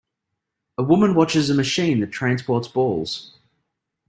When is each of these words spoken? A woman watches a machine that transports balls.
A 0.79 0.83
woman 0.83 1.13
watches 1.13 1.51
a 1.51 1.53
machine 1.53 1.99
that 1.99 2.11
transports 2.11 2.67
balls. 2.67 3.37